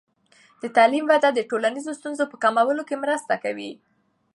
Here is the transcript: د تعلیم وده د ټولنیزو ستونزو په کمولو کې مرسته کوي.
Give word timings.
د 0.61 0.63
تعلیم 0.77 1.05
وده 1.09 1.29
د 1.33 1.39
ټولنیزو 1.49 1.91
ستونزو 1.99 2.23
په 2.31 2.35
کمولو 2.43 2.83
کې 2.87 3.01
مرسته 3.03 3.33
کوي. 3.43 3.71